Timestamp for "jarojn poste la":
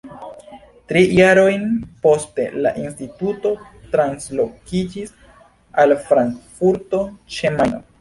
1.19-2.73